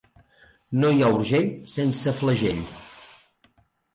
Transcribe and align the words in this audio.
No 0.83 0.89
hi 0.95 1.03
ha 1.03 1.09
Urgell 1.17 1.51
sense 1.73 2.13
flagell. 2.21 2.63